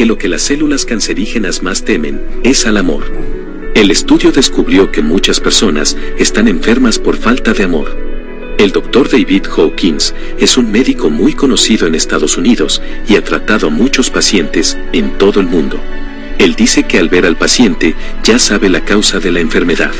[0.00, 3.04] que lo que las células cancerígenas más temen es al amor.
[3.74, 7.98] El estudio descubrió que muchas personas están enfermas por falta de amor.
[8.56, 13.66] El doctor David Hawkins es un médico muy conocido en Estados Unidos y ha tratado
[13.66, 15.78] a muchos pacientes en todo el mundo.
[16.38, 17.94] Él dice que al ver al paciente
[18.24, 19.92] ya sabe la causa de la enfermedad.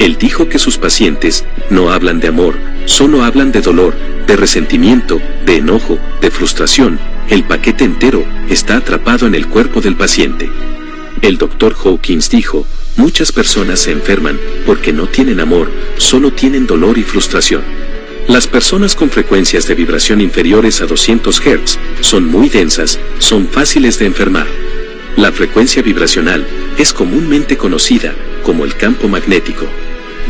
[0.00, 3.94] Él dijo que sus pacientes no hablan de amor, solo hablan de dolor,
[4.26, 6.98] de resentimiento, de enojo, de frustración.
[7.28, 10.50] El paquete entero está atrapado en el cuerpo del paciente.
[11.20, 16.96] El doctor Hawkins dijo, muchas personas se enferman porque no tienen amor, solo tienen dolor
[16.96, 17.62] y frustración.
[18.28, 23.98] Las personas con frecuencias de vibración inferiores a 200 Hz son muy densas, son fáciles
[23.98, 24.46] de enfermar.
[25.16, 26.46] La frecuencia vibracional
[26.78, 29.66] es comúnmente conocida como el campo magnético.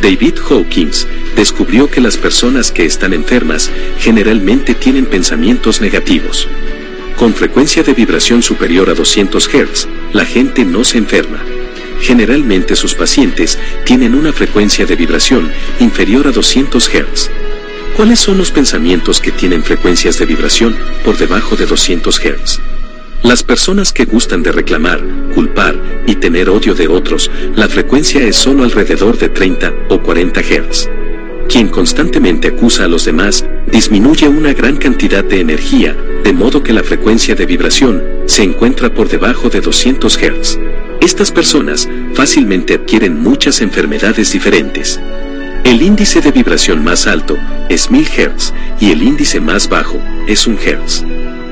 [0.02, 1.06] David Hawkins
[1.36, 3.70] descubrió que las personas que están enfermas
[4.00, 6.48] generalmente tienen pensamientos negativos.
[7.18, 11.42] Con frecuencia de vibración superior a 200 Hz, la gente no se enferma.
[12.00, 17.30] Generalmente sus pacientes tienen una frecuencia de vibración inferior a 200 Hz.
[17.96, 22.60] ¿Cuáles son los pensamientos que tienen frecuencias de vibración por debajo de 200 Hz?
[23.24, 25.02] Las personas que gustan de reclamar,
[25.34, 25.74] culpar
[26.06, 30.88] y tener odio de otros, la frecuencia es solo alrededor de 30 o 40 Hz.
[31.48, 36.74] Quien constantemente acusa a los demás, disminuye una gran cantidad de energía, de modo que
[36.74, 40.58] la frecuencia de vibración se encuentra por debajo de 200 Hz.
[41.00, 45.00] Estas personas fácilmente adquieren muchas enfermedades diferentes.
[45.64, 47.38] El índice de vibración más alto
[47.70, 51.04] es 1000 Hz y el índice más bajo es 1 Hz.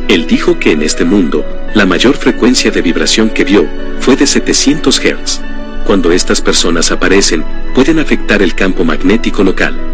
[0.08, 3.66] Él dijo que en este mundo, la mayor frecuencia de vibración que vio
[4.00, 5.40] fue de 700 Hz.
[5.86, 9.85] Cuando estas personas aparecen, pueden afectar el campo magnético local.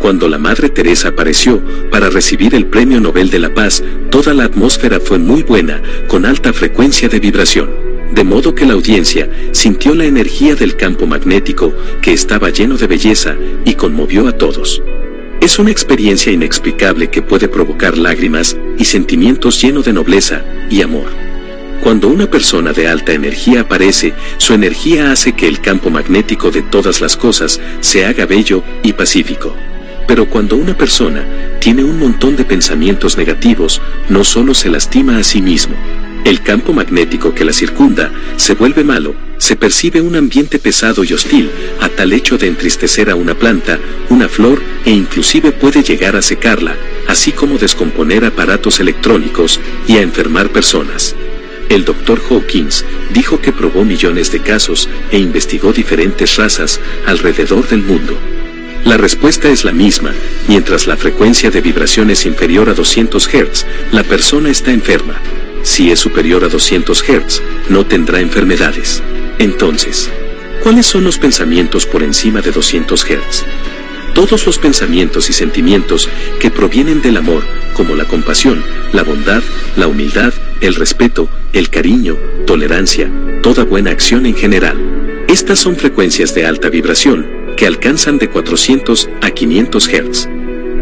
[0.00, 4.44] Cuando la Madre Teresa apareció para recibir el Premio Nobel de la Paz, toda la
[4.44, 9.94] atmósfera fue muy buena, con alta frecuencia de vibración de modo que la audiencia sintió
[9.94, 14.82] la energía del campo magnético que estaba lleno de belleza y conmovió a todos.
[15.40, 21.06] Es una experiencia inexplicable que puede provocar lágrimas y sentimientos llenos de nobleza y amor.
[21.82, 26.62] Cuando una persona de alta energía aparece, su energía hace que el campo magnético de
[26.62, 29.54] todas las cosas se haga bello y pacífico.
[30.06, 31.24] Pero cuando una persona
[31.60, 35.74] tiene un montón de pensamientos negativos, no solo se lastima a sí mismo,
[36.26, 41.12] el campo magnético que la circunda se vuelve malo, se percibe un ambiente pesado y
[41.12, 41.50] hostil,
[41.80, 43.78] a tal hecho de entristecer a una planta,
[44.08, 46.74] una flor e inclusive puede llegar a secarla,
[47.06, 51.14] así como descomponer aparatos electrónicos y a enfermar personas.
[51.68, 52.20] El Dr.
[52.28, 58.18] Hawkins dijo que probó millones de casos e investigó diferentes razas alrededor del mundo.
[58.86, 60.14] La respuesta es la misma,
[60.46, 65.20] mientras la frecuencia de vibración es inferior a 200 Hz, la persona está enferma
[65.64, 69.02] si es superior a 200 Hz, no tendrá enfermedades.
[69.40, 70.08] Entonces,
[70.62, 73.44] ¿cuáles son los pensamientos por encima de 200 Hz?
[74.14, 76.08] Todos los pensamientos y sentimientos
[76.38, 77.42] que provienen del amor,
[77.74, 79.42] como la compasión, la bondad,
[79.74, 82.16] la humildad, el respeto, el cariño,
[82.46, 83.10] tolerancia,
[83.42, 84.78] toda buena acción en general.
[85.26, 90.28] Estas son frecuencias de alta vibración que alcanzan de 400 a 500 Hz.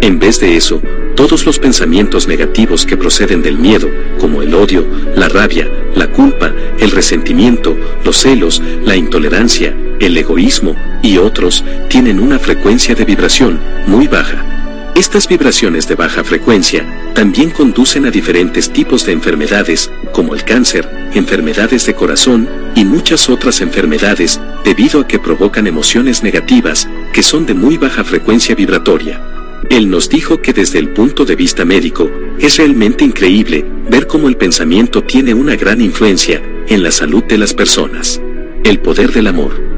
[0.00, 0.82] En vez de eso,
[1.14, 6.52] todos los pensamientos negativos que proceden del miedo, como el odio, la rabia, la culpa,
[6.78, 13.60] el resentimiento, los celos, la intolerancia, el egoísmo y otros, tienen una frecuencia de vibración
[13.86, 14.53] muy baja.
[14.94, 20.88] Estas vibraciones de baja frecuencia también conducen a diferentes tipos de enfermedades, como el cáncer,
[21.14, 27.44] enfermedades de corazón y muchas otras enfermedades, debido a que provocan emociones negativas que son
[27.44, 29.20] de muy baja frecuencia vibratoria.
[29.68, 34.28] Él nos dijo que desde el punto de vista médico, es realmente increíble ver cómo
[34.28, 38.20] el pensamiento tiene una gran influencia en la salud de las personas.
[38.62, 39.73] El poder del amor.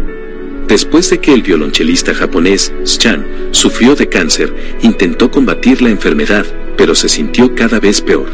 [0.69, 6.45] Después de que el violonchelista japonés, Chan, sufrió de cáncer, intentó combatir la enfermedad,
[6.77, 8.27] pero se sintió cada vez peor.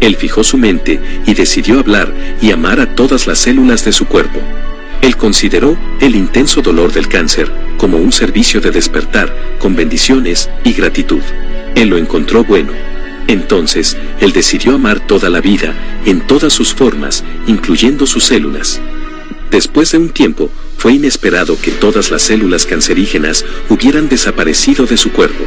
[0.00, 2.12] Él fijó su mente y decidió hablar
[2.42, 4.40] y amar a todas las células de su cuerpo.
[5.00, 10.74] Él consideró el intenso dolor del cáncer como un servicio de despertar, con bendiciones y
[10.74, 11.22] gratitud.
[11.74, 12.72] Él lo encontró bueno.
[13.28, 18.80] Entonces, él decidió amar toda la vida, en todas sus formas, incluyendo sus células.
[19.52, 25.12] Después de un tiempo, fue inesperado que todas las células cancerígenas hubieran desaparecido de su
[25.12, 25.44] cuerpo.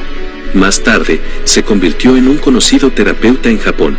[0.54, 3.98] Más tarde, se convirtió en un conocido terapeuta en Japón.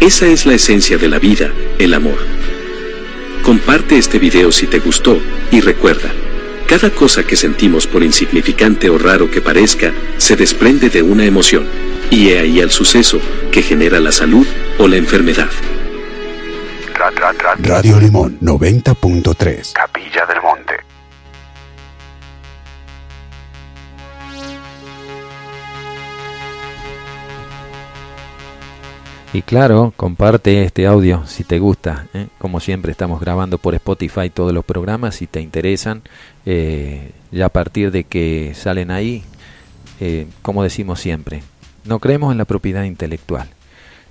[0.00, 2.16] Esa es la esencia de la vida, el amor.
[3.42, 5.20] Comparte este video si te gustó,
[5.52, 6.10] y recuerda,
[6.66, 11.66] cada cosa que sentimos por insignificante o raro que parezca, se desprende de una emoción,
[12.10, 13.20] y he ahí el suceso
[13.52, 14.46] que genera la salud
[14.78, 15.50] o la enfermedad.
[17.16, 19.72] Radio Limón 90.3.
[19.72, 20.74] Capilla del Monte.
[29.32, 32.06] Y claro, comparte este audio si te gusta.
[32.14, 32.28] ¿eh?
[32.38, 35.16] Como siempre estamos grabando por Spotify todos los programas.
[35.16, 36.02] Si te interesan,
[36.46, 39.24] eh, ya a partir de que salen ahí,
[40.00, 41.42] eh, como decimos siempre,
[41.84, 43.48] no creemos en la propiedad intelectual.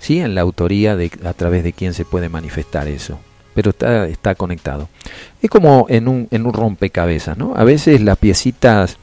[0.04, 3.20] Sí en la autoría de, a través de quien se puede manifestar eso.
[3.54, 4.90] Pero está, está conectado.
[5.42, 7.54] Es como en un, en un rompecabezas, ¿no?
[7.56, 8.98] A veces las piecitas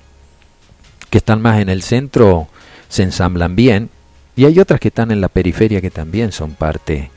[1.09, 2.49] que están más en el centro
[2.91, 3.89] se ensamblan bien
[4.37, 7.11] y hay otras que están en la periferia que también son parte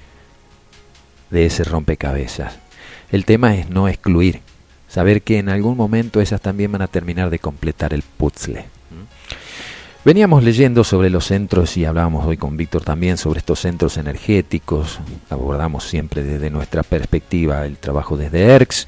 [1.30, 2.60] de ese rompecabezas.
[3.12, 4.40] El tema es no excluir,
[4.88, 8.66] saber que en algún momento esas también van a terminar de completar el puzzle.
[10.06, 15.00] Veníamos leyendo sobre los centros y hablábamos hoy con Víctor también sobre estos centros energéticos,
[15.30, 18.86] abordamos siempre desde nuestra perspectiva el trabajo desde ERX,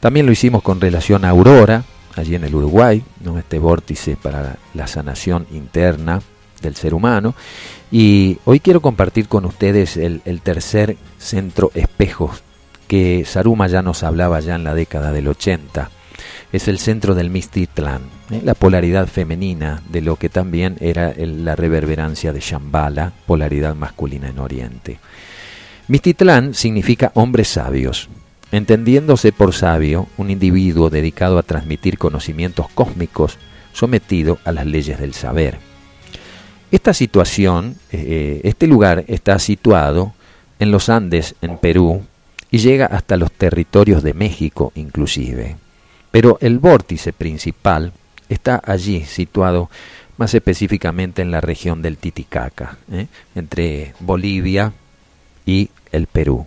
[0.00, 1.84] también lo hicimos con relación a Aurora,
[2.16, 3.38] allí en el Uruguay, ¿no?
[3.38, 6.20] este vórtice para la sanación interna
[6.60, 7.34] del ser humano.
[7.90, 12.42] Y hoy quiero compartir con ustedes el, tercer centro espejos
[12.86, 15.90] que Saruma ya nos hablaba ya en la década del 80.
[16.52, 18.40] Es el centro del Mistitlan, ¿eh?
[18.44, 24.38] la polaridad femenina de lo que también era la reverberancia de Shambhala, polaridad masculina en
[24.38, 24.98] Oriente.
[25.88, 28.08] Mistitlan significa hombres sabios,
[28.52, 33.38] entendiéndose por sabio un individuo dedicado a transmitir conocimientos cósmicos
[33.72, 35.58] sometido a las leyes del saber.
[36.70, 40.12] Esta situación, eh, este lugar está situado
[40.58, 42.02] en los Andes, en Perú,
[42.50, 45.56] y llega hasta los territorios de México inclusive.
[46.10, 47.92] Pero el vórtice principal
[48.28, 49.70] está allí, situado
[50.16, 53.06] más específicamente en la región del Titicaca, ¿eh?
[53.34, 54.72] entre Bolivia
[55.46, 56.46] y el Perú.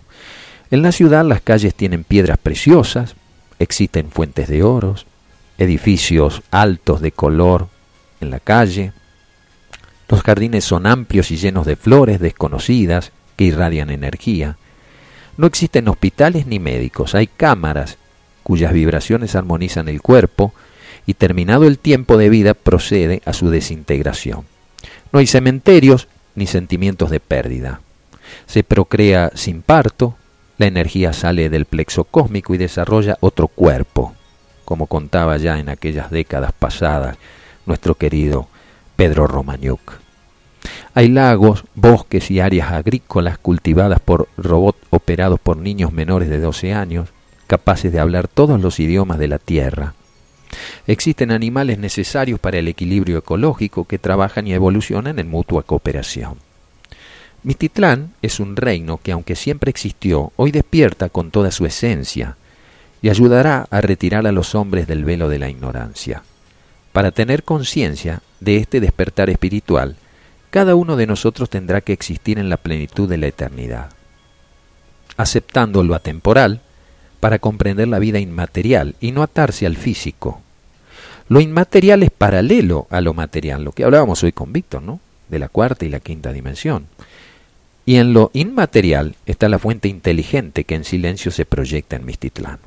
[0.70, 3.16] En la ciudad las calles tienen piedras preciosas,
[3.58, 5.06] existen fuentes de oros,
[5.58, 7.68] edificios altos de color
[8.20, 8.92] en la calle,
[10.12, 14.58] los jardines son amplios y llenos de flores desconocidas que irradian energía.
[15.38, 17.96] No existen hospitales ni médicos, hay cámaras
[18.42, 20.52] cuyas vibraciones armonizan el cuerpo
[21.06, 24.44] y terminado el tiempo de vida procede a su desintegración.
[25.12, 27.80] No hay cementerios ni sentimientos de pérdida.
[28.46, 30.16] Se procrea sin parto,
[30.58, 34.14] la energía sale del plexo cósmico y desarrolla otro cuerpo,
[34.64, 37.16] como contaba ya en aquellas décadas pasadas
[37.66, 38.48] nuestro querido
[38.96, 40.02] Pedro Romagnuk.
[40.94, 46.72] Hay lagos, bosques y áreas agrícolas cultivadas por robots operados por niños menores de 12
[46.72, 47.08] años,
[47.46, 49.94] capaces de hablar todos los idiomas de la Tierra.
[50.86, 56.36] Existen animales necesarios para el equilibrio ecológico que trabajan y evolucionan en mutua cooperación.
[57.42, 62.36] Mistitlán es un reino que aunque siempre existió, hoy despierta con toda su esencia
[63.02, 66.22] y ayudará a retirar a los hombres del velo de la ignorancia.
[66.92, 69.96] Para tener conciencia de este despertar espiritual,
[70.50, 73.90] cada uno de nosotros tendrá que existir en la plenitud de la eternidad,
[75.16, 76.60] aceptando lo atemporal
[77.22, 80.40] para comprender la vida inmaterial y no atarse al físico.
[81.28, 84.98] Lo inmaterial es paralelo a lo material, lo que hablábamos hoy con Víctor, ¿no?
[85.28, 86.86] De la cuarta y la quinta dimensión.
[87.86, 92.58] Y en lo inmaterial está la fuente inteligente que en silencio se proyecta en Mistitlán.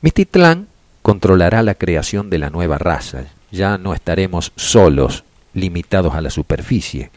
[0.00, 0.68] Mistitlán
[1.02, 3.26] controlará la creación de la nueva raza.
[3.50, 5.22] Ya no estaremos solos
[5.52, 7.10] limitados a la superficie.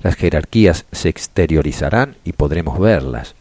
[0.00, 3.34] Las jerarquías se exteriorizarán y podremos verlas.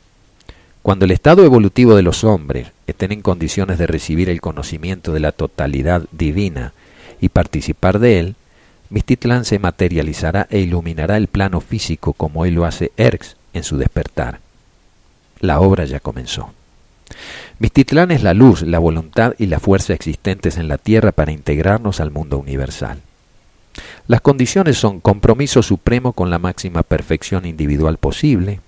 [0.81, 5.19] Cuando el estado evolutivo de los hombres estén en condiciones de recibir el conocimiento de
[5.19, 6.73] la totalidad divina
[7.19, 8.35] y participar de él,
[8.89, 13.77] Mistitlán se materializará e iluminará el plano físico como hoy lo hace Erx en su
[13.77, 14.39] despertar.
[15.41, 16.53] La obra ya comenzó.
[17.59, 21.99] Mistitlán es la luz, la voluntad y la fuerza existentes en la tierra para integrarnos
[21.99, 23.01] al mundo universal.
[24.07, 28.61] Las condiciones son compromiso supremo con la máxima perfección individual posible,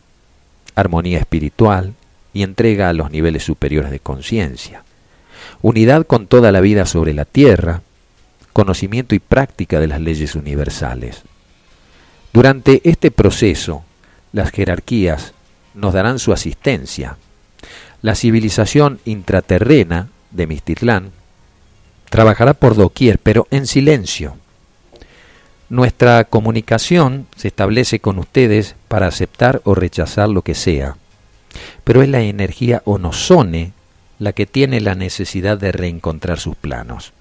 [0.75, 1.93] armonía espiritual
[2.33, 4.83] y entrega a los niveles superiores de conciencia,
[5.61, 7.81] unidad con toda la vida sobre la tierra,
[8.53, 11.23] conocimiento y práctica de las leyes universales.
[12.33, 13.83] Durante este proceso,
[14.31, 15.33] las jerarquías
[15.73, 17.17] nos darán su asistencia.
[18.01, 21.11] La civilización intraterrena de Mistitlán
[22.09, 24.35] trabajará por doquier, pero en silencio,
[25.71, 30.97] nuestra comunicación se establece con ustedes para aceptar o rechazar lo que sea,
[31.83, 33.73] pero es la energía onosone
[34.19, 37.13] la que tiene la necesidad de reencontrar sus planos.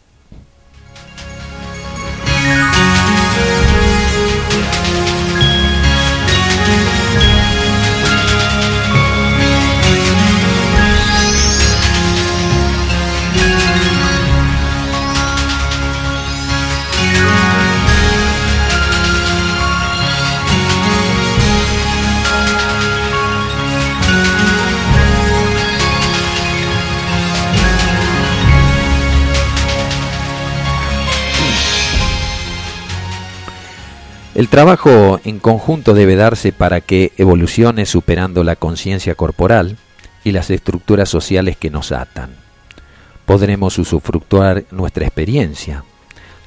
[34.41, 39.77] El trabajo en conjunto debe darse para que evolucione superando la conciencia corporal
[40.25, 42.31] y las estructuras sociales que nos atan.
[43.27, 45.85] Podremos usufructuar nuestra experiencia.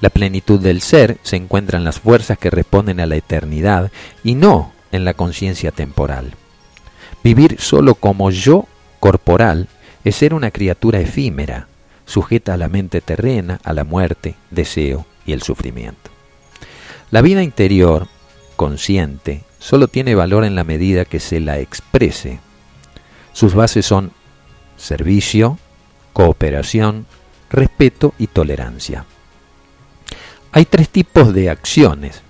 [0.02, 3.92] La plenitud del ser se encuentra en las fuerzas que responden a la eternidad
[4.24, 6.34] y no en la conciencia temporal.
[7.24, 8.66] Vivir solo como yo
[9.00, 9.68] corporal
[10.04, 11.68] es ser una criatura efímera,
[12.08, 16.13] sujeta a la mente terrena, a la muerte, deseo y el sufrimiento.
[17.12, 18.08] La vida interior,
[18.56, 22.40] consciente, solo tiene valor en la medida que se la exprese.
[23.34, 24.12] Sus bases son
[24.78, 25.58] servicio,
[26.12, 27.06] cooperación,
[27.50, 29.06] respeto y tolerancia.
[30.52, 32.22] Hay tres tipos de acciones,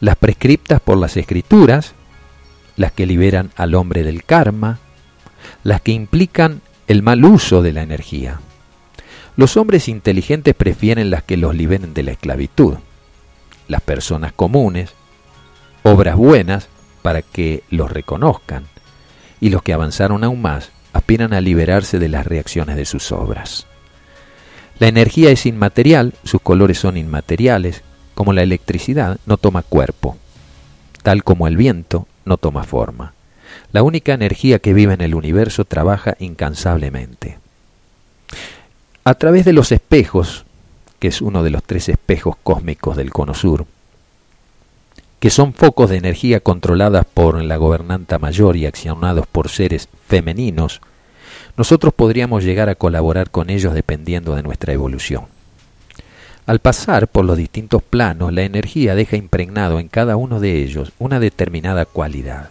[0.00, 1.94] las prescriptas por las escrituras,
[2.76, 4.78] las que liberan al hombre del karma,
[5.64, 8.40] las que implican el mal uso de la energía.
[9.36, 12.76] Los hombres inteligentes prefieren las que los liberen de la esclavitud.
[13.68, 14.90] Las personas comunes,
[15.82, 16.68] obras buenas
[17.02, 18.64] para que los reconozcan.
[19.40, 23.66] Y los que avanzaron aún más aspiran a liberarse de las reacciones de sus obras.
[24.78, 27.82] La energía es inmaterial, sus colores son inmateriales,
[28.14, 30.16] como la electricidad no toma cuerpo,
[31.02, 33.12] tal como el viento no toma forma.
[33.72, 37.38] La única energía que vive en el universo trabaja incansablemente.
[39.04, 40.44] A través de los espejos,
[40.98, 43.66] que es uno de los tres espejos cósmicos del cono sur,
[45.20, 50.80] que son focos de energía controladas por la gobernanta mayor y accionados por seres femeninos,
[51.56, 55.26] nosotros podríamos llegar a colaborar con ellos dependiendo de nuestra evolución.
[56.46, 60.92] Al pasar por los distintos planos, la energía deja impregnado en cada uno de ellos
[60.98, 62.50] una determinada cualidad.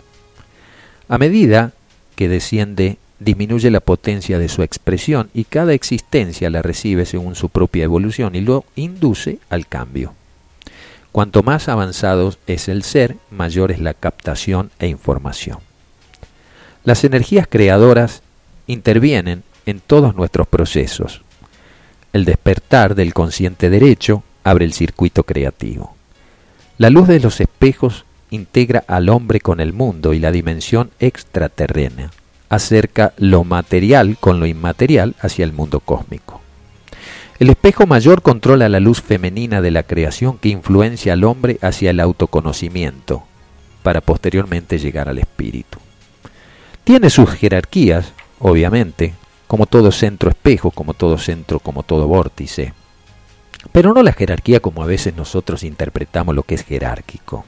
[1.08, 1.72] A medida
[2.16, 7.50] que desciende, disminuye la potencia de su expresión y cada existencia la recibe según su
[7.50, 10.13] propia evolución y lo induce al cambio.
[11.12, 15.59] Cuanto más avanzado es el ser, mayor es la captación e información.
[16.83, 18.21] Las energías creadoras
[18.67, 21.21] intervienen en todos nuestros procesos.
[22.13, 25.95] El despertar del consciente derecho abre el circuito creativo.
[26.77, 32.12] La luz de los espejos integra al hombre con el mundo y la dimensión extraterrena,
[32.50, 36.42] acerca lo material con lo inmaterial hacia el mundo cósmico.
[37.39, 41.92] El espejo mayor controla la luz femenina de la creación que influencia al hombre hacia
[41.92, 43.24] el autoconocimiento,
[43.84, 45.77] para posteriormente llegar al espíritu.
[46.84, 49.13] Tiene sus jerarquías, obviamente,
[49.48, 52.74] como todo centro espejo, como todo centro, como todo vórtice,
[53.72, 57.46] pero no la jerarquía como a veces nosotros interpretamos lo que es jerárquico.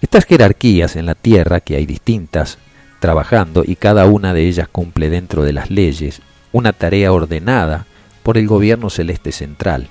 [0.00, 2.58] Estas jerarquías en la Tierra, que hay distintas,
[3.00, 7.86] trabajando y cada una de ellas cumple dentro de las leyes una tarea ordenada
[8.22, 9.88] por el gobierno celeste central.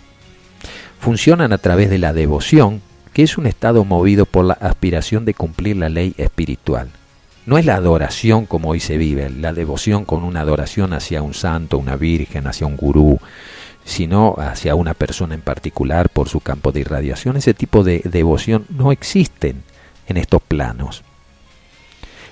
[1.00, 2.82] Funcionan a través de la devoción,
[3.14, 6.90] que es un estado movido por la aspiración de cumplir la ley espiritual.
[7.46, 11.34] No es la adoración como hoy se vive, la devoción con una adoración hacia un
[11.34, 13.20] santo, una virgen, hacia un gurú,
[13.86, 17.38] sino hacia una persona en particular por su campo de irradiación.
[17.38, 19.64] Ese tipo de devoción no existen
[20.08, 21.04] en estos planos.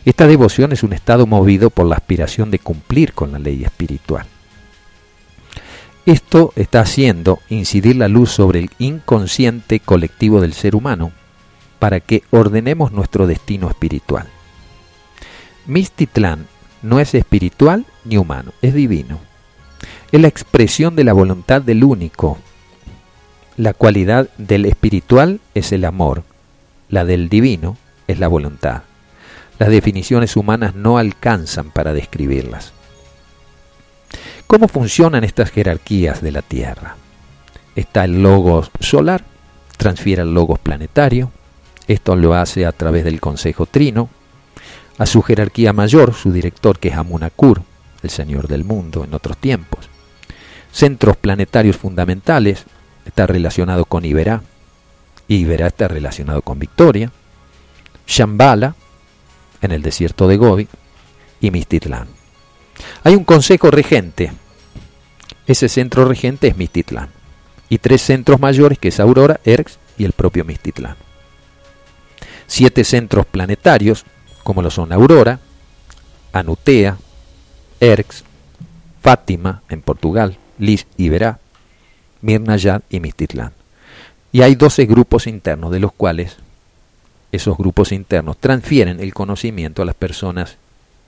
[0.08, 4.26] Esta devoción es un estado movido por la aspiración de cumplir con la ley espiritual.
[6.06, 11.12] Esto está haciendo incidir la luz sobre el inconsciente colectivo del ser humano
[11.80, 14.28] para que ordenemos nuestro destino espiritual.
[15.66, 16.48] Mistitlán
[16.82, 19.20] no es espiritual ni humano, es divino.
[20.14, 22.38] Es la expresión de la voluntad del único.
[23.58, 26.24] La cualidad del espiritual es el amor,
[26.88, 27.76] la del divino
[28.08, 28.84] es la voluntad.
[29.60, 32.74] Las definiciones humanas no alcanzan para describirlas.
[34.46, 36.96] ¿Cómo funcionan estas jerarquías de la Tierra?
[37.76, 39.24] Está el logos solar,
[39.78, 41.32] transfiere al logos planetario,
[41.88, 44.10] esto lo hace a través del Consejo Trino,
[44.98, 47.62] a su jerarquía mayor, su director que es Amunakur,
[48.04, 49.90] el Señor del Mundo en otros tiempos.
[50.72, 52.66] Centros planetarios fundamentales,
[53.06, 54.42] está relacionado con Iberá,
[55.28, 57.12] Iberá está relacionado con Victoria,
[58.06, 58.76] Shambhala,
[59.62, 60.68] en el desierto de Gobi,
[61.40, 62.08] y Mistitlán.
[63.04, 64.32] Hay un consejo regente.
[65.46, 67.10] Ese centro regente es Mistitlán.
[67.70, 70.96] Y tres centros mayores que es Aurora, Erx y el propio Mistitlán.
[72.48, 74.06] Siete centros planetarios,
[74.44, 75.40] como lo son Aurora,
[76.32, 76.98] Anutea,
[77.80, 78.24] Erx,
[79.02, 81.40] Fátima en Portugal, Lis y Verá,
[82.22, 83.52] Mirnayad y Mistitlán.
[84.32, 86.38] Y hay doce grupos internos, de los cuales
[87.32, 90.58] esos grupos internos transfieren el conocimiento a las personas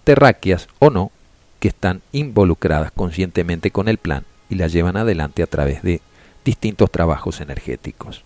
[0.04, 1.12] terráqueas o no
[1.60, 6.02] que están involucradas conscientemente con el plan y la llevan adelante a través de
[6.44, 8.24] distintos trabajos energéticos.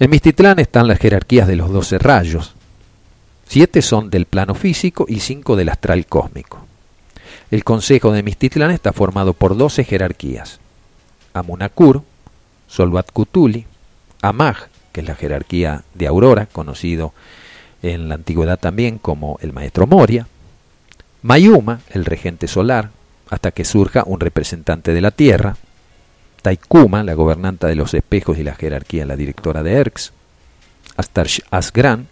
[0.00, 2.54] En Mistitlán están las jerarquías de los doce rayos.
[3.46, 6.64] Siete son del plano físico y cinco del astral cósmico.
[7.50, 10.60] El consejo de Mistitlán está formado por doce jerarquías.
[11.34, 12.02] Amunakur,
[12.68, 13.66] Solvat Kutuli,
[14.22, 17.12] Amaj, que es la jerarquía de Aurora, conocido
[17.82, 20.26] en la antigüedad también como el maestro Moria,
[21.22, 22.90] Mayuma, el regente solar,
[23.30, 25.56] hasta que surja un representante de la Tierra,
[26.42, 30.12] Taikuma, la gobernanta de los espejos y la jerarquía, la directora de Erx,
[30.96, 32.08] Astarsh Asgran,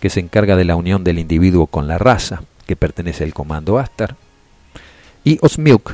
[0.00, 3.78] que se encarga de la unión del individuo con la raza, que pertenece al comando
[3.78, 4.16] Astar,
[5.22, 5.92] y Osmiuk,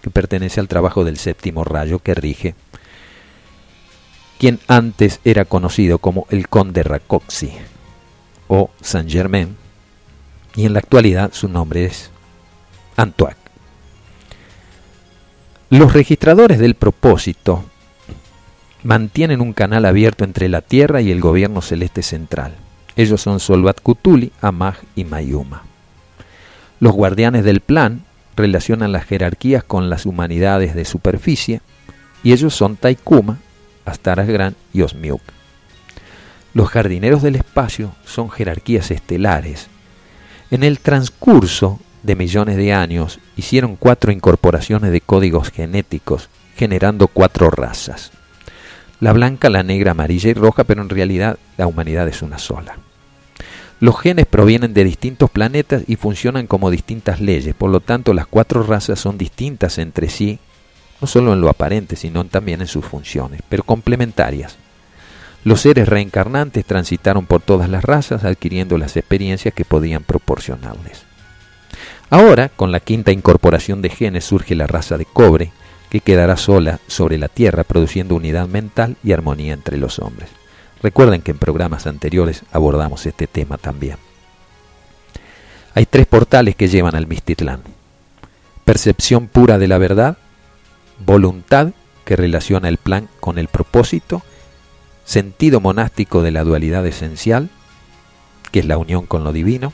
[0.00, 2.54] que pertenece al trabajo del séptimo rayo que rige,
[4.42, 7.52] quien antes era conocido como el conde Rakoxi
[8.48, 9.56] o Saint Germain,
[10.56, 12.10] y en la actualidad su nombre es
[12.96, 13.36] Antoine.
[15.70, 17.64] Los registradores del propósito
[18.82, 22.56] mantienen un canal abierto entre la Tierra y el gobierno celeste central.
[22.96, 25.62] Ellos son Solvat Kutuli, Amag y Mayuma.
[26.80, 28.02] Los guardianes del plan
[28.34, 31.60] relacionan las jerarquías con las humanidades de superficie
[32.24, 33.38] y ellos son Taikuma,
[33.84, 35.22] Astaras Gran y Osmiuk.
[36.54, 39.68] Los jardineros del espacio son jerarquías estelares.
[40.50, 47.50] En el transcurso de millones de años hicieron cuatro incorporaciones de códigos genéticos, generando cuatro
[47.50, 48.12] razas.
[49.00, 52.76] La blanca, la negra, amarilla y roja, pero en realidad la humanidad es una sola.
[53.80, 58.28] Los genes provienen de distintos planetas y funcionan como distintas leyes, por lo tanto las
[58.28, 60.38] cuatro razas son distintas entre sí,
[61.02, 64.56] no solo en lo aparente, sino también en sus funciones, pero complementarias.
[65.42, 71.02] Los seres reencarnantes transitaron por todas las razas adquiriendo las experiencias que podían proporcionarles.
[72.08, 75.50] Ahora, con la quinta incorporación de genes surge la raza de cobre,
[75.90, 80.30] que quedará sola sobre la Tierra produciendo unidad mental y armonía entre los hombres.
[80.82, 83.96] Recuerden que en programas anteriores abordamos este tema también.
[85.74, 87.62] Hay tres portales que llevan al Mistitlán.
[88.64, 90.16] Percepción pura de la verdad,
[90.98, 91.72] voluntad
[92.04, 94.22] que relaciona el plan con el propósito,
[95.04, 97.50] sentido monástico de la dualidad esencial,
[98.50, 99.72] que es la unión con lo divino,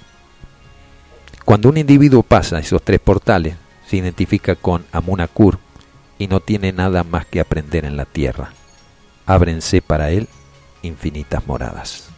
[1.45, 5.59] cuando un individuo pasa esos tres portales, se identifica con Amunakur
[6.19, 8.53] y no tiene nada más que aprender en la tierra.
[9.25, 10.29] Ábrense para él
[10.83, 12.11] infinitas moradas.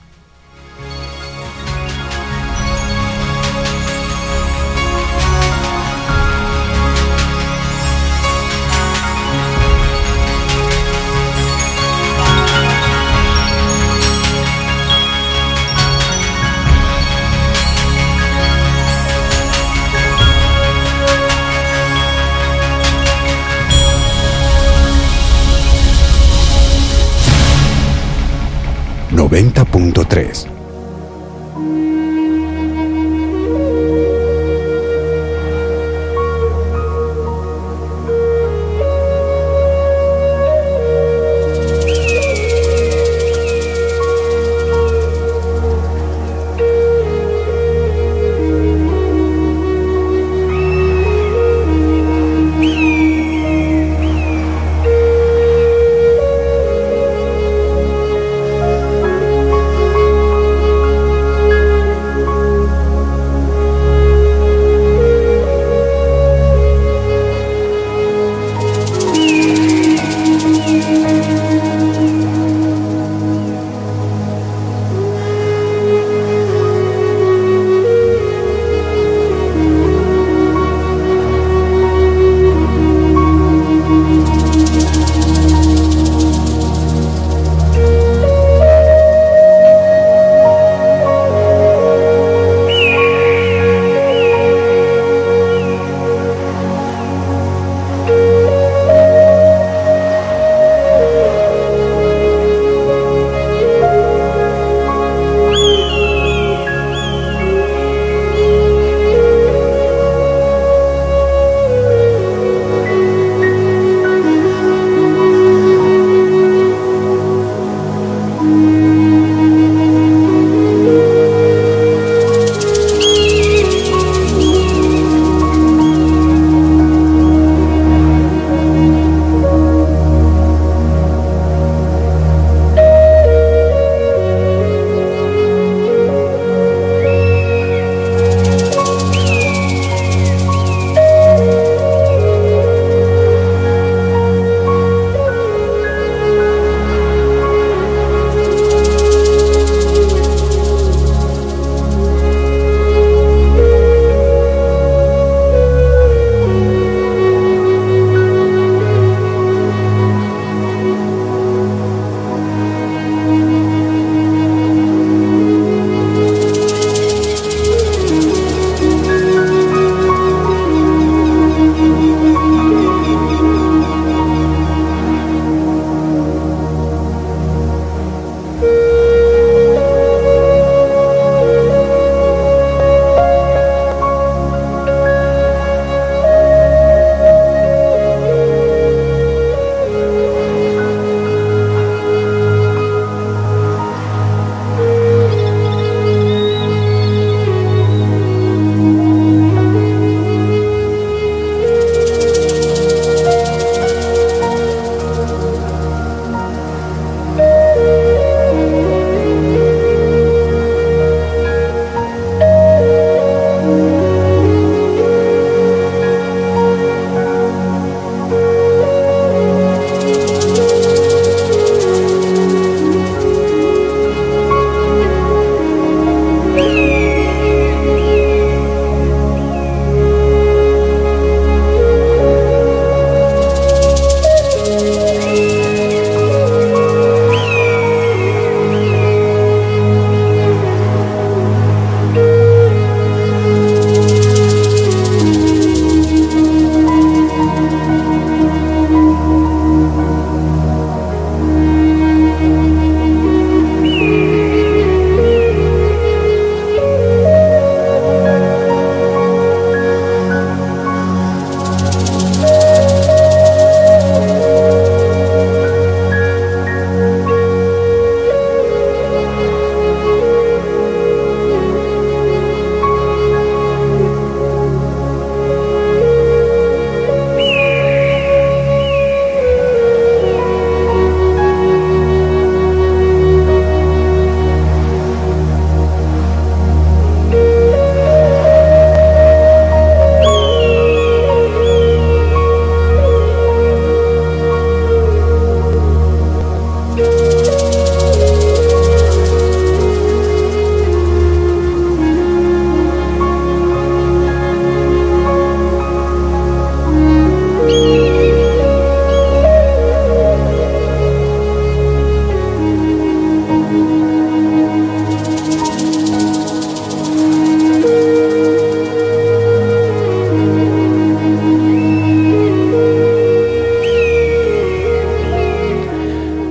[29.12, 30.59] 90.3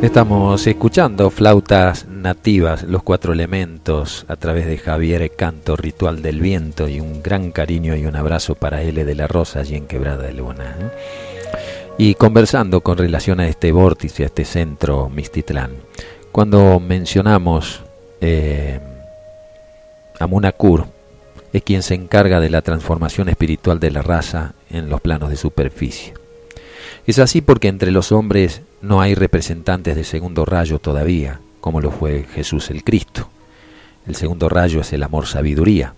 [0.10, 6.90] Estamos escuchando flautas nativas, los cuatro elementos, a través de Javier Canto, Ritual del Viento,
[6.90, 10.24] y un gran cariño y un abrazo para L de la Rosa, allí en Quebrada
[10.24, 10.76] de Luna.
[10.80, 10.90] ¿eh?
[12.00, 15.74] Y conversando con relación a este vórtice, a este centro Mistitlán,
[16.32, 17.84] cuando mencionamos
[18.20, 18.80] eh,
[20.20, 20.88] a Munacur,
[21.54, 25.36] es quien se encarga de la transformación espiritual de la raza en los planos de
[25.36, 26.19] superficie.
[27.10, 31.90] Es así porque entre los hombres no hay representantes de segundo rayo todavía, como lo
[31.90, 33.30] fue Jesús el Cristo.
[34.06, 35.96] El segundo rayo es el amor sabiduría,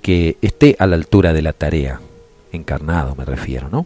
[0.00, 2.00] que esté a la altura de la tarea,
[2.52, 3.84] encarnado me refiero, ¿no?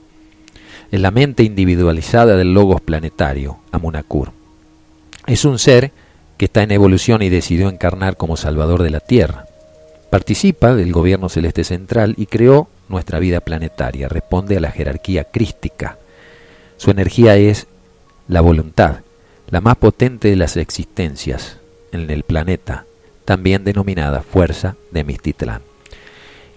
[0.92, 4.33] Es la mente individualizada del logos planetario, Amunakur.
[5.27, 5.90] Es un ser
[6.37, 9.46] que está en evolución y decidió encarnar como salvador de la Tierra.
[10.11, 15.96] Participa del gobierno celeste central y creó nuestra vida planetaria, responde a la jerarquía crística.
[16.77, 17.67] Su energía es
[18.29, 19.01] la voluntad,
[19.49, 21.59] la más potente de las existencias
[21.93, 22.85] en el planeta,
[23.25, 25.62] también denominada fuerza de Mistitlán.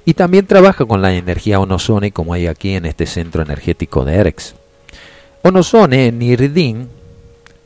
[0.05, 4.15] Y también trabaja con la energía onosone como hay aquí en este centro energético de
[4.15, 4.55] Erex.
[5.43, 6.89] Onosone en Irdin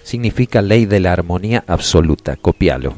[0.03, 2.95] significa ley de la armonía absoluta, copialo.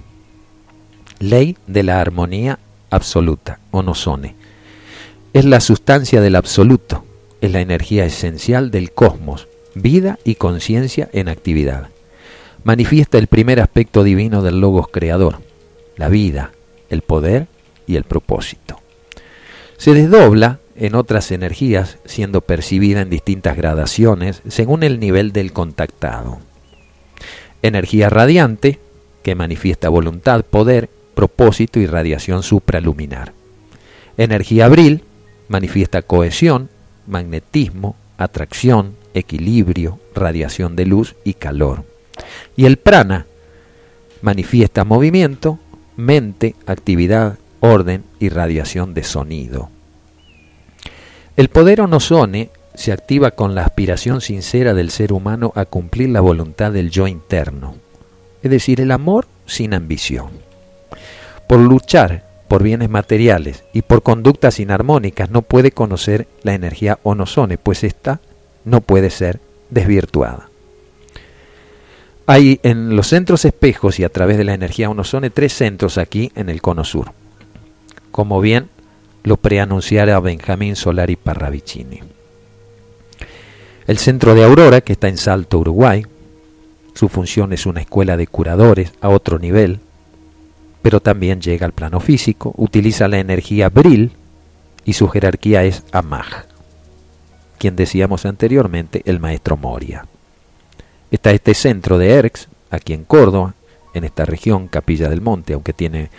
[1.20, 4.36] Ley de la armonía absoluta, onosone.
[5.32, 7.06] Es la sustancia del absoluto,
[7.41, 11.89] es la energía esencial del cosmos, vida y conciencia en actividad.
[12.63, 15.39] Manifiesta el primer aspecto divino del logos creador,
[15.98, 16.52] la vida,
[16.89, 17.48] el poder
[17.86, 18.80] y el propósito.
[19.78, 26.39] Se desdobla en otras energías, siendo percibida en distintas gradaciones según el nivel del contactado.
[27.62, 28.80] Energía radiante,
[29.24, 33.34] que manifiesta voluntad, poder, propósito y radiación supraluminar.
[34.17, 35.04] Energía abril,
[35.48, 36.69] manifiesta cohesión,
[37.08, 41.84] magnetismo, atracción, equilibrio, radiación de luz y calor.
[42.56, 43.26] Y el prana
[44.22, 45.60] manifiesta movimiento,
[45.98, 49.70] mente, actividad, orden y radiación de sonido.
[51.36, 56.22] El poder onosone se activa con la aspiración sincera del ser humano a cumplir la
[56.22, 57.76] voluntad del yo interno,
[58.44, 60.30] es decir, el amor sin ambición.
[61.48, 67.58] Por luchar por bienes materiales y por conductas inarmónicas no puede conocer la energía onosone,
[67.58, 68.19] pues ésta
[68.63, 70.49] no puede ser desvirtuada.
[72.27, 76.31] Hay en los centros espejos y a través de la energía onosone tres centros aquí
[76.36, 77.12] en el cono sur,
[78.12, 78.69] como bien
[79.23, 82.01] lo preanunciara Benjamín Solari Parravicini.
[83.88, 86.05] El centro de Aurora, que está en Salto, Uruguay,
[86.95, 89.79] su función es una escuela de curadores a otro nivel,
[90.86, 94.12] pero también llega al plano físico, utiliza la energía Bril
[94.86, 96.45] y su jerarquía es Amag,
[97.58, 100.06] quien decíamos anteriormente, el maestro Moria.
[101.10, 103.56] Está este centro de Erx, aquí en Córdoba,
[103.95, 106.12] en esta región, Capilla del Monte, aunque tiene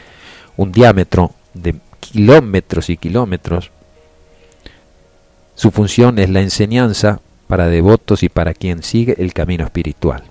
[0.57, 3.70] un diámetro de kilómetros y kilómetros.
[5.55, 10.24] Su función es la enseñanza para devotos y para quien sigue el camino espiritual,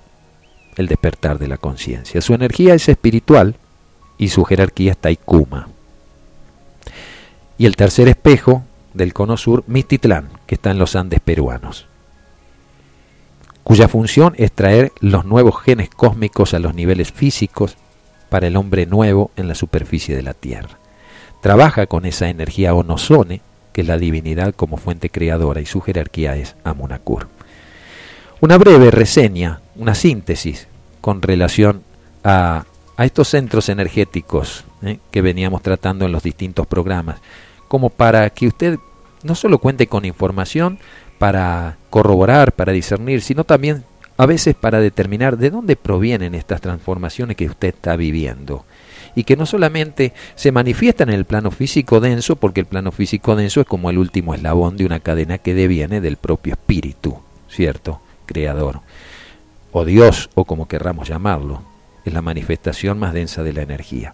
[0.76, 2.20] el despertar de la conciencia.
[2.20, 3.56] Su energía es espiritual,
[4.18, 5.68] y su jerarquía está Ikuma.
[7.58, 11.88] Y el tercer espejo del cono sur, Mistitlán, que está en los Andes peruanos,
[13.64, 17.78] cuya función es traer los nuevos genes cósmicos a los niveles físicos
[18.30, 20.78] para el hombre nuevo en la superficie de la Tierra.
[21.42, 26.36] Trabaja con esa energía onosone, que es la divinidad como fuente creadora, y su jerarquía
[26.36, 27.28] es Amunakur.
[28.42, 30.68] Una breve reseña, una síntesis
[31.02, 31.84] con relación
[32.24, 32.66] a
[32.98, 35.00] a estos centros energéticos ¿eh?
[35.12, 37.20] que veníamos tratando en los distintos programas,
[37.68, 38.80] como para que usted
[39.24, 40.80] no solo cuente con información
[41.18, 43.84] para corroborar, para discernir, sino también
[44.18, 48.66] a veces para determinar de dónde provienen estas transformaciones que usted está viviendo.
[49.18, 53.36] Y que no solamente se manifiestan en el plano físico denso, porque el plano físico
[53.36, 58.02] denso es como el último eslabón de una cadena que deviene del propio espíritu, ¿cierto?
[58.26, 58.82] Creador.
[59.72, 61.75] O Dios, o como querramos llamarlo
[62.06, 64.14] es la manifestación más densa de la energía.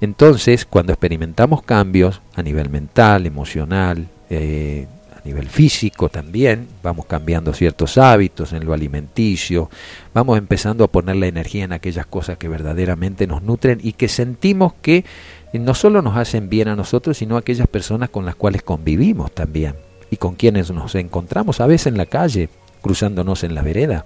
[0.00, 7.52] Entonces, cuando experimentamos cambios a nivel mental, emocional, eh, a nivel físico también, vamos cambiando
[7.54, 9.70] ciertos hábitos en lo alimenticio,
[10.12, 14.08] vamos empezando a poner la energía en aquellas cosas que verdaderamente nos nutren y que
[14.08, 15.04] sentimos que
[15.54, 19.32] no solo nos hacen bien a nosotros, sino a aquellas personas con las cuales convivimos
[19.32, 19.76] también
[20.10, 22.48] y con quienes nos encontramos a veces en la calle,
[22.82, 24.04] cruzándonos en la vereda.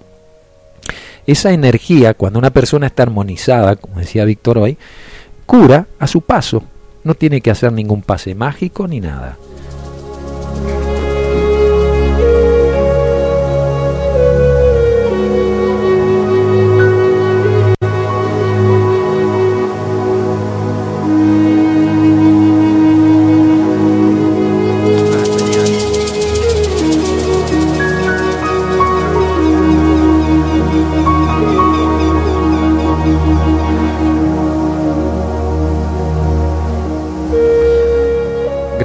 [1.25, 4.77] Esa energía, cuando una persona está armonizada, como decía Víctor hoy,
[5.45, 6.63] cura a su paso.
[7.03, 9.37] No tiene que hacer ningún pase mágico ni nada.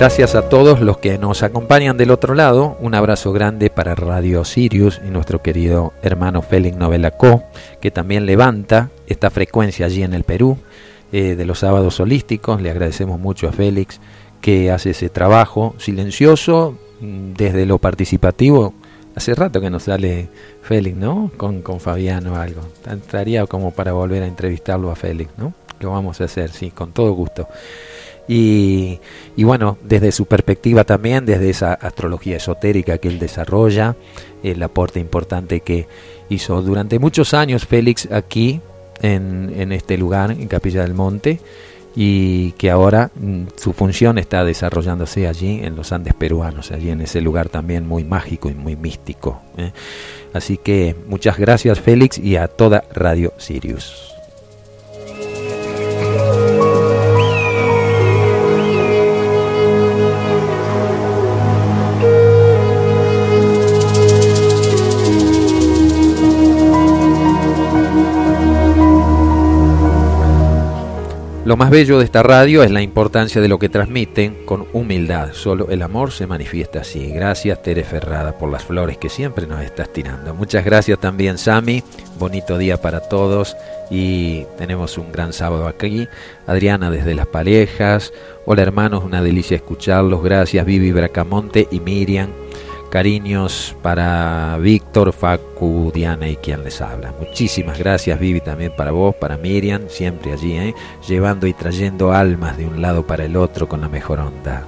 [0.04, 2.76] Gracias a todos los que nos acompañan del otro lado.
[2.78, 7.44] Un abrazo grande para Radio Sirius y nuestro querido hermano Félix Novelacó,
[7.80, 10.58] que también levanta esta frecuencia allí en el Perú
[11.10, 12.60] eh, de los sábados holísticos.
[12.60, 13.98] Le agradecemos mucho a Félix
[14.42, 18.74] que hace ese trabajo silencioso mm, desde lo participativo.
[19.16, 20.28] Hace rato que nos sale
[20.60, 21.30] Félix, ¿no?
[21.38, 22.60] Con, con Fabián o algo.
[22.86, 25.54] Estaría como para volver a entrevistarlo a Félix, ¿no?
[25.80, 27.48] Lo vamos a hacer, sí, con todo gusto.
[28.26, 28.98] Y,
[29.36, 33.96] bueno, desde su perspectiva también, desde esa astrología esotérica que él desarrolla,
[34.42, 35.86] el aporte importante que
[36.28, 38.60] hizo durante muchos años Félix aquí,
[39.02, 41.40] en, en este lugar, en Capilla del Monte,
[41.96, 47.00] y que ahora mm, su función está desarrollándose allí en los Andes peruanos, allí en
[47.00, 49.40] ese lugar también muy mágico y muy místico.
[49.56, 49.72] ¿eh?
[50.32, 54.13] Así que muchas gracias Félix y a toda Radio Sirius.
[71.44, 75.34] Lo más bello de esta radio es la importancia de lo que transmiten con humildad.
[75.34, 77.10] Solo el amor se manifiesta así.
[77.12, 80.34] Gracias Tere Ferrada por las flores que siempre nos estás tirando.
[80.34, 81.82] Muchas gracias también Sami.
[82.18, 83.58] Bonito día para todos
[83.90, 86.08] y tenemos un gran sábado aquí.
[86.46, 88.14] Adriana desde Las Parejas.
[88.46, 90.24] Hola hermanos, una delicia escucharlos.
[90.24, 92.30] Gracias Vivi Bracamonte y Miriam.
[92.94, 97.12] Cariños para Víctor, Facu, Diana y quien les habla.
[97.18, 100.76] Muchísimas gracias Vivi también para vos, para Miriam, siempre allí, ¿eh?
[101.04, 104.62] llevando y trayendo almas de un lado para el otro con la mejor onda.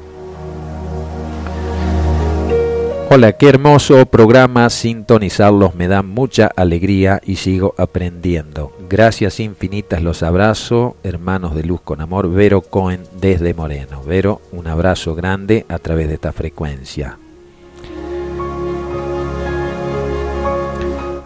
[3.12, 8.76] Hola, qué hermoso programa, sintonizarlos me da mucha alegría y sigo aprendiendo.
[8.90, 14.02] Gracias infinitas, los abrazo, hermanos de luz con amor, Vero Cohen desde Moreno.
[14.02, 17.18] Vero, un abrazo grande a través de esta frecuencia.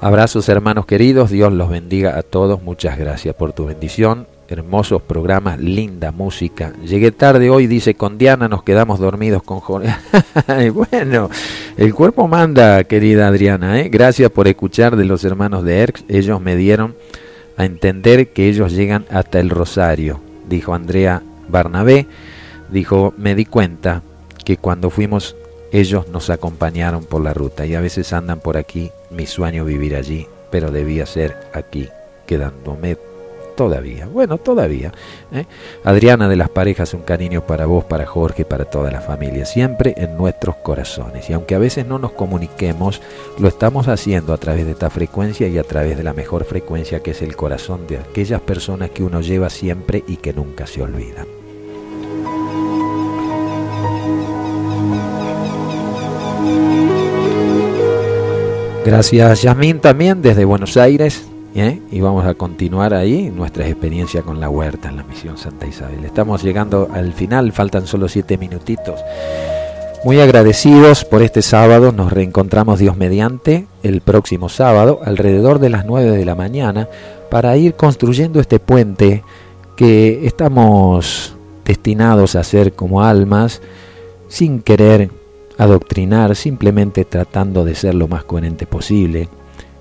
[0.03, 5.61] Abrazos hermanos queridos, Dios los bendiga a todos, muchas gracias por tu bendición, hermosos programas,
[5.61, 6.73] linda música.
[6.83, 9.95] Llegué tarde hoy, dice con Diana, nos quedamos dormidos con Jorge.
[10.73, 11.29] bueno,
[11.77, 13.91] el cuerpo manda, querida Adriana, ¿eh?
[13.91, 16.95] gracias por escuchar de los hermanos de Erx, ellos me dieron
[17.59, 22.07] a entender que ellos llegan hasta el Rosario, dijo Andrea Barnabé,
[22.71, 24.03] dijo, me di cuenta
[24.47, 25.37] que cuando fuimos
[25.73, 29.95] ellos nos acompañaron por la ruta y a veces andan por aquí, mi sueño vivir
[29.95, 31.89] allí, pero debía ser aquí,
[32.27, 32.97] quedándome
[33.61, 34.07] todavía.
[34.07, 34.91] Bueno, todavía.
[35.33, 35.45] ¿eh?
[35.85, 39.95] Adriana de las parejas, un cariño para vos, para Jorge, para toda la familia, siempre
[39.99, 41.29] en nuestros corazones.
[41.29, 43.03] Y aunque a veces no nos comuniquemos,
[43.39, 47.01] lo estamos haciendo a través de esta frecuencia y a través de la mejor frecuencia
[47.01, 50.83] que es el corazón de aquellas personas que uno lleva siempre y que nunca se
[50.83, 51.40] olvidan.
[58.85, 61.25] Gracias Yasmin también desde Buenos Aires.
[61.55, 61.81] ¿eh?
[61.91, 66.05] Y vamos a continuar ahí nuestra experiencia con la huerta en la misión Santa Isabel.
[66.05, 69.01] Estamos llegando al final, faltan solo siete minutitos.
[70.03, 75.85] Muy agradecidos por este sábado, nos reencontramos Dios mediante el próximo sábado alrededor de las
[75.85, 76.89] 9 de la mañana
[77.31, 79.23] para ir construyendo este puente
[79.77, 81.35] que estamos
[81.67, 83.61] destinados a ser como almas
[84.29, 85.11] sin querer
[85.61, 89.29] adoctrinar simplemente tratando de ser lo más coherente posible,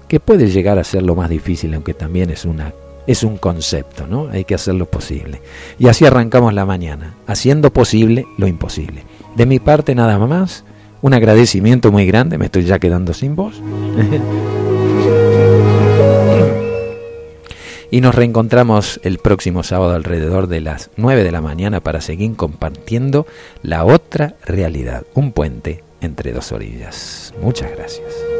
[0.09, 2.73] que puede llegar a ser lo más difícil, aunque también es una
[3.07, 4.27] es un concepto, ¿no?
[4.29, 5.41] Hay que hacerlo posible.
[5.79, 9.03] Y así arrancamos la mañana, haciendo posible lo imposible.
[9.35, 10.63] De mi parte nada más,
[11.01, 13.59] un agradecimiento muy grande, me estoy ya quedando sin voz.
[17.91, 22.35] y nos reencontramos el próximo sábado alrededor de las 9 de la mañana para seguir
[22.35, 23.25] compartiendo
[23.63, 27.33] la otra realidad, un puente entre dos orillas.
[27.41, 28.38] Muchas gracias.